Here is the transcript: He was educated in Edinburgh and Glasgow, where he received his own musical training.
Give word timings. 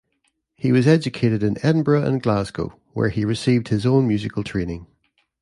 He 0.55 0.71
was 0.71 0.87
educated 0.87 1.43
in 1.43 1.63
Edinburgh 1.63 2.05
and 2.05 2.23
Glasgow, 2.23 2.79
where 2.93 3.09
he 3.09 3.23
received 3.23 3.67
his 3.67 3.85
own 3.85 4.07
musical 4.07 4.43
training. 4.43 4.87